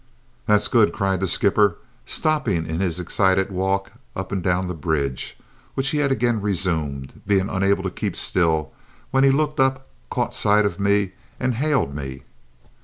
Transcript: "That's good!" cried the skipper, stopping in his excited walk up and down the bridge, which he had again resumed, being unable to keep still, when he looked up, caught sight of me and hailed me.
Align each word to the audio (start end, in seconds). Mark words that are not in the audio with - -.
"That's 0.47 0.67
good!" 0.67 0.91
cried 0.93 1.19
the 1.19 1.27
skipper, 1.27 1.77
stopping 2.07 2.65
in 2.65 2.79
his 2.79 2.99
excited 2.99 3.51
walk 3.51 3.91
up 4.15 4.31
and 4.31 4.41
down 4.41 4.67
the 4.67 4.73
bridge, 4.73 5.37
which 5.75 5.89
he 5.89 5.99
had 5.99 6.11
again 6.11 6.41
resumed, 6.41 7.21
being 7.27 7.49
unable 7.49 7.83
to 7.83 7.91
keep 7.91 8.15
still, 8.15 8.73
when 9.11 9.23
he 9.23 9.29
looked 9.29 9.59
up, 9.59 9.87
caught 10.09 10.33
sight 10.33 10.65
of 10.65 10.79
me 10.79 11.11
and 11.39 11.53
hailed 11.53 11.93
me. 11.93 12.23